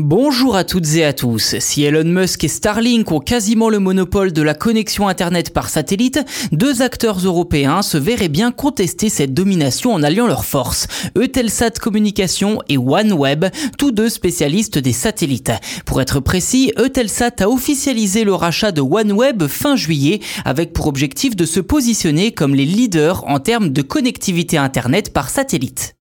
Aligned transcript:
Bonjour 0.00 0.56
à 0.56 0.64
toutes 0.64 0.96
et 0.96 1.04
à 1.04 1.12
tous. 1.12 1.54
Si 1.60 1.84
Elon 1.84 2.02
Musk 2.02 2.42
et 2.42 2.48
Starlink 2.48 3.12
ont 3.12 3.20
quasiment 3.20 3.68
le 3.68 3.78
monopole 3.78 4.32
de 4.32 4.42
la 4.42 4.52
connexion 4.52 5.06
Internet 5.06 5.50
par 5.50 5.68
satellite, 5.68 6.18
deux 6.50 6.82
acteurs 6.82 7.18
européens 7.18 7.80
se 7.80 7.96
verraient 7.96 8.28
bien 8.28 8.50
contester 8.50 9.08
cette 9.08 9.34
domination 9.34 9.92
en 9.92 10.02
alliant 10.02 10.26
leurs 10.26 10.46
forces. 10.46 10.88
Eutelsat 11.16 11.78
Communication 11.80 12.60
et 12.68 12.76
OneWeb, 12.76 13.44
tous 13.78 13.92
deux 13.92 14.08
spécialistes 14.08 14.78
des 14.78 14.92
satellites. 14.92 15.52
Pour 15.86 16.02
être 16.02 16.18
précis, 16.18 16.72
Eutelsat 16.76 17.36
a 17.38 17.48
officialisé 17.48 18.24
le 18.24 18.34
rachat 18.34 18.72
de 18.72 18.80
OneWeb 18.80 19.46
fin 19.46 19.76
juillet 19.76 20.18
avec 20.44 20.72
pour 20.72 20.88
objectif 20.88 21.36
de 21.36 21.44
se 21.44 21.60
positionner 21.60 22.32
comme 22.32 22.56
les 22.56 22.66
leaders 22.66 23.22
en 23.28 23.38
termes 23.38 23.70
de 23.70 23.82
connectivité 23.82 24.58
Internet 24.58 25.12
par 25.12 25.30
satellite. 25.30 25.93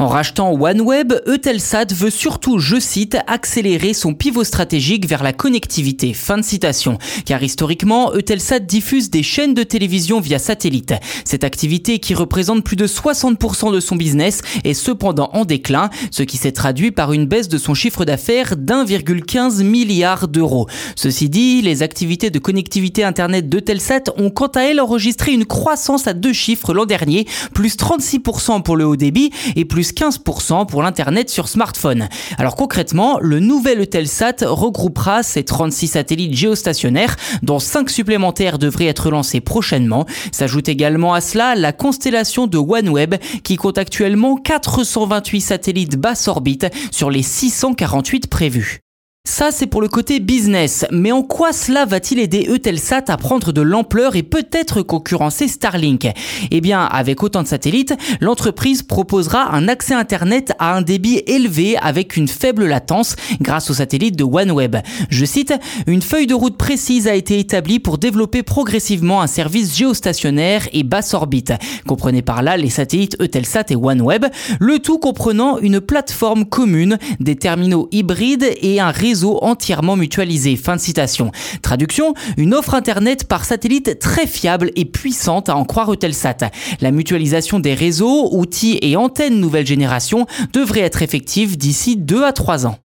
En 0.00 0.06
rachetant 0.06 0.52
OneWeb, 0.52 1.12
Eutelsat 1.26 1.86
veut 1.92 2.10
surtout, 2.10 2.60
je 2.60 2.78
cite, 2.78 3.16
accélérer 3.26 3.94
son 3.94 4.14
pivot 4.14 4.44
stratégique 4.44 5.08
vers 5.08 5.24
la 5.24 5.32
connectivité. 5.32 6.14
Fin 6.14 6.38
de 6.38 6.44
citation. 6.44 6.98
Car 7.24 7.42
historiquement, 7.42 8.14
Eutelsat 8.14 8.60
diffuse 8.60 9.10
des 9.10 9.24
chaînes 9.24 9.54
de 9.54 9.64
télévision 9.64 10.20
via 10.20 10.38
satellite. 10.38 10.94
Cette 11.24 11.42
activité 11.42 11.98
qui 11.98 12.14
représente 12.14 12.62
plus 12.62 12.76
de 12.76 12.86
60% 12.86 13.74
de 13.74 13.80
son 13.80 13.96
business 13.96 14.42
est 14.62 14.72
cependant 14.72 15.30
en 15.32 15.44
déclin, 15.44 15.90
ce 16.12 16.22
qui 16.22 16.36
s'est 16.36 16.52
traduit 16.52 16.92
par 16.92 17.12
une 17.12 17.26
baisse 17.26 17.48
de 17.48 17.58
son 17.58 17.74
chiffre 17.74 18.04
d'affaires 18.04 18.54
d'1,15 18.56 19.64
milliard 19.64 20.28
d'euros. 20.28 20.68
Ceci 20.94 21.28
dit, 21.28 21.60
les 21.60 21.82
activités 21.82 22.30
de 22.30 22.38
connectivité 22.38 23.02
Internet 23.02 23.48
d'Eutelsat 23.48 24.04
ont 24.16 24.30
quant 24.30 24.46
à 24.46 24.60
elles 24.60 24.80
enregistré 24.80 25.32
une 25.32 25.44
croissance 25.44 26.06
à 26.06 26.12
deux 26.12 26.32
chiffres 26.32 26.72
l'an 26.72 26.86
dernier, 26.86 27.26
plus 27.52 27.76
36% 27.76 28.62
pour 28.62 28.76
le 28.76 28.86
haut 28.86 28.94
débit 28.94 29.32
et 29.56 29.64
plus 29.64 29.87
15% 29.92 30.66
pour 30.66 30.82
l'Internet 30.82 31.30
sur 31.30 31.48
smartphone. 31.48 32.08
Alors 32.38 32.56
concrètement, 32.56 33.18
le 33.20 33.40
nouvel 33.40 33.80
Eutelsat 33.80 34.36
regroupera 34.42 35.22
ces 35.22 35.44
36 35.44 35.88
satellites 35.88 36.34
géostationnaires, 36.34 37.16
dont 37.42 37.58
5 37.58 37.90
supplémentaires 37.90 38.58
devraient 38.58 38.86
être 38.86 39.10
lancés 39.10 39.40
prochainement. 39.40 40.06
S'ajoute 40.32 40.68
également 40.68 41.14
à 41.14 41.20
cela 41.20 41.54
la 41.54 41.72
constellation 41.72 42.46
de 42.46 42.58
OneWeb, 42.58 43.16
qui 43.42 43.56
compte 43.56 43.78
actuellement 43.78 44.36
428 44.36 45.40
satellites 45.40 45.96
basse 45.96 46.28
orbite 46.28 46.66
sur 46.90 47.10
les 47.10 47.22
648 47.22 48.28
prévus. 48.28 48.87
Ça, 49.30 49.50
c'est 49.50 49.66
pour 49.66 49.82
le 49.82 49.88
côté 49.88 50.20
business. 50.20 50.86
Mais 50.90 51.12
en 51.12 51.22
quoi 51.22 51.52
cela 51.52 51.84
va-t-il 51.84 52.18
aider 52.18 52.48
Eutelsat 52.48 53.04
à 53.08 53.16
prendre 53.18 53.52
de 53.52 53.60
l'ampleur 53.60 54.16
et 54.16 54.22
peut-être 54.22 54.80
concurrencer 54.80 55.48
Starlink? 55.48 56.08
Eh 56.50 56.60
bien, 56.62 56.80
avec 56.80 57.22
autant 57.22 57.42
de 57.42 57.46
satellites, 57.46 57.94
l'entreprise 58.22 58.82
proposera 58.82 59.54
un 59.54 59.68
accès 59.68 59.94
Internet 59.94 60.54
à 60.58 60.74
un 60.74 60.80
débit 60.80 61.22
élevé 61.26 61.76
avec 61.76 62.16
une 62.16 62.26
faible 62.26 62.64
latence 62.64 63.16
grâce 63.40 63.70
aux 63.70 63.74
satellites 63.74 64.16
de 64.16 64.24
OneWeb. 64.24 64.76
Je 65.10 65.24
cite, 65.26 65.52
une 65.86 66.02
feuille 66.02 66.26
de 66.26 66.34
route 66.34 66.56
précise 66.56 67.06
a 67.06 67.14
été 67.14 67.38
établie 67.38 67.80
pour 67.80 67.98
développer 67.98 68.42
progressivement 68.42 69.20
un 69.20 69.26
service 69.26 69.76
géostationnaire 69.76 70.68
et 70.72 70.84
basse 70.84 71.12
orbite. 71.12 71.52
Comprenez 71.86 72.22
par 72.22 72.42
là 72.42 72.56
les 72.56 72.70
satellites 72.70 73.20
Eutelsat 73.20 73.64
et 73.68 73.76
OneWeb, 73.76 74.24
le 74.58 74.78
tout 74.78 74.98
comprenant 74.98 75.58
une 75.58 75.82
plateforme 75.82 76.46
commune, 76.46 76.98
des 77.20 77.36
terminaux 77.36 77.88
hybrides 77.92 78.50
et 78.62 78.80
un 78.80 78.90
réseau 78.90 79.17
entièrement 79.24 79.96
mutualisé. 79.96 80.56
Fin 80.56 80.76
de 80.76 80.80
citation. 80.80 81.32
Traduction, 81.62 82.14
une 82.36 82.54
offre 82.54 82.74
Internet 82.74 83.24
par 83.24 83.44
satellite 83.44 83.98
très 83.98 84.26
fiable 84.26 84.70
et 84.76 84.84
puissante 84.84 85.48
à 85.48 85.56
en 85.56 85.64
croire 85.64 85.92
Eutelsat. 85.92 86.50
La 86.80 86.90
mutualisation 86.90 87.60
des 87.60 87.74
réseaux, 87.74 88.28
outils 88.32 88.78
et 88.82 88.96
antennes 88.96 89.40
nouvelle 89.40 89.66
génération 89.66 90.26
devrait 90.52 90.80
être 90.80 91.02
effective 91.02 91.56
d'ici 91.56 91.96
2 91.96 92.24
à 92.24 92.32
3 92.32 92.66
ans. 92.66 92.78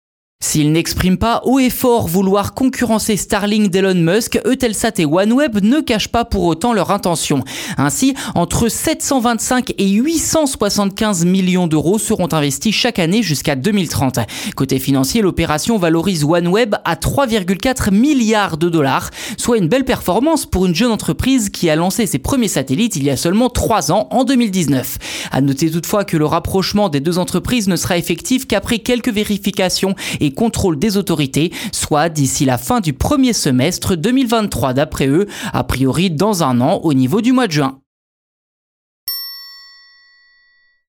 S'il 0.43 0.73
n'exprime 0.73 1.19
pas 1.19 1.43
haut 1.45 1.59
et 1.59 1.69
fort 1.69 2.09
vouloir 2.09 2.55
concurrencer 2.55 3.19
Starlink 3.19 3.71
d'Elon 3.71 3.95
Musk, 3.95 4.41
Eutelsat 4.47 4.93
et 4.97 5.05
OneWeb 5.05 5.63
ne 5.63 5.81
cachent 5.81 6.09
pas 6.09 6.25
pour 6.25 6.45
autant 6.45 6.73
leur 6.73 6.91
intention. 6.91 7.45
Ainsi, 7.77 8.15
entre 8.35 8.69
725 8.69 9.75
et 9.77 9.91
875 9.91 11.27
millions 11.27 11.67
d'euros 11.67 11.99
seront 11.99 12.33
investis 12.33 12.75
chaque 12.75 12.99
année 12.99 13.23
jusqu'à 13.23 13.55
2030. 13.55 14.21
Côté 14.57 14.79
financier, 14.79 15.21
l'opération 15.21 15.77
valorise 15.77 16.25
OneWeb 16.25 16.75
à 16.87 16.95
3,4 16.95 17.93
milliards 17.93 18.57
de 18.57 18.71
dollars, 18.71 19.11
soit 19.37 19.59
une 19.59 19.69
belle 19.69 19.85
performance 19.85 20.47
pour 20.47 20.65
une 20.65 20.75
jeune 20.75 20.91
entreprise 20.91 21.51
qui 21.51 21.69
a 21.69 21.77
lancé 21.77 22.07
ses 22.07 22.19
premiers 22.19 22.49
satellites 22.49 22.97
il 22.97 23.05
y 23.05 23.11
a 23.11 23.19
seulement 23.19 23.51
3 23.51 23.93
ans, 23.93 24.09
en 24.11 24.25
2019. 24.25 25.29
À 25.33 25.43
noter 25.43 25.71
toutefois 25.71 26.05
que 26.05 26.17
le 26.17 26.25
rapprochement 26.25 26.89
des 26.89 27.01
deux 27.01 27.19
entreprises 27.19 27.69
ne 27.69 27.77
sera 27.77 27.99
effectif 27.99 28.47
qu'après 28.47 28.79
quelques 28.79 29.13
vérifications 29.13 29.95
contrôle 30.33 30.79
des 30.79 30.97
autorités, 30.97 31.53
soit 31.73 32.09
d'ici 32.09 32.45
la 32.45 32.59
fin 32.59 32.81
du 32.81 32.93
premier 32.93 33.33
semestre 33.33 33.97
2023 33.97 34.75
d'après 34.75 35.09
eux, 35.09 35.27
a 35.53 35.65
priori 35.65 36.11
dans 36.11 36.43
un 36.43 36.61
an 36.61 36.81
au 36.83 36.95
niveau 36.95 37.21
du 37.21 37.33
mois 37.33 37.47
de 37.47 37.53
juin. 37.53 37.80